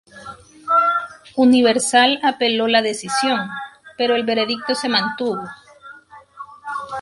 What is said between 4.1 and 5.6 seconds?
el veredicto se mantuvo.